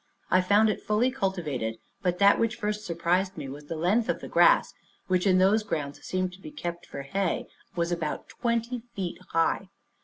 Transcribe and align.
I 0.31 0.41
found 0.41 0.67
it 0.71 0.81
fully 0.81 1.11
cultivated; 1.11 1.77
but 2.01 2.17
that 2.17 2.39
which 2.39 2.55
first 2.55 2.87
surprised 2.87 3.37
me 3.37 3.47
was 3.47 3.65
the 3.65 3.75
length 3.75 4.09
of 4.09 4.19
the 4.19 4.27
grass, 4.27 4.73
which, 5.05 5.27
in 5.27 5.37
those 5.37 5.61
grounds 5.61 5.97
that 5.99 6.05
seemed 6.05 6.33
to 6.33 6.41
be 6.41 6.49
kept 6.49 6.87
for 6.87 7.03
hay, 7.03 7.45
was 7.75 7.91
about 7.91 8.27
twenty 8.27 8.79
feet 8.95 9.19
high. 9.29 9.69